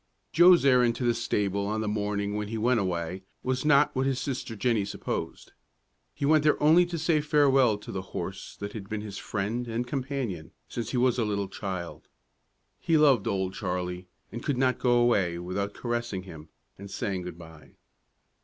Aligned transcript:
Joe's 0.31 0.65
errand 0.65 0.95
to 0.95 1.03
the 1.05 1.13
stable 1.13 1.67
on 1.67 1.81
the 1.81 1.87
morning 1.87 2.33
when 2.35 2.47
he 2.47 2.57
went 2.57 2.79
away 2.79 3.21
was 3.43 3.63
not 3.63 3.95
what 3.95 4.07
his 4.07 4.17
sister 4.19 4.55
Jennie 4.55 4.83
supposed. 4.83 5.51
He 6.15 6.25
went 6.25 6.43
there 6.43 6.59
only 6.59 6.87
to 6.87 6.97
say 6.97 7.21
farewell 7.21 7.77
to 7.77 7.91
the 7.91 8.01
horse 8.01 8.55
that 8.55 8.71
had 8.73 8.89
been 8.89 9.01
his 9.01 9.19
friend 9.19 9.67
and 9.67 9.85
companion 9.85 10.53
since 10.67 10.89
he 10.89 10.97
was 10.97 11.19
a 11.19 11.23
little 11.23 11.47
child. 11.49 12.07
He 12.79 12.97
loved 12.97 13.27
"Old 13.27 13.53
Charlie," 13.53 14.07
and 14.31 14.41
could 14.41 14.57
not 14.57 14.79
go 14.79 14.93
away 14.93 15.37
without 15.37 15.75
caressing 15.75 16.23
him 16.23 16.49
and 16.79 16.89
saying 16.89 17.21
good 17.21 17.37
by. 17.37 17.75